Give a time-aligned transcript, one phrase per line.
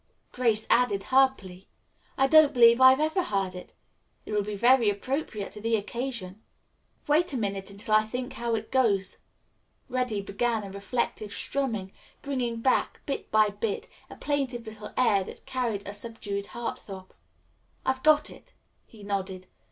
[0.31, 1.67] Grace added her plea.
[2.17, 3.73] "I don't believe I've ever heard it.
[4.25, 6.41] It will be very appropriate to the occasion."
[7.07, 9.19] "Wait a minute until I think how it goes."
[9.89, 11.91] Reddy began a reflective strumming,
[12.23, 17.13] bringing back, bit by bit, a plaintive little air that carried a subdued heart throb.
[17.85, 18.53] "I've got it,"
[18.87, 19.45] he nodded.